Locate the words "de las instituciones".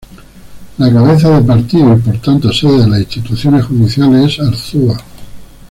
2.81-3.65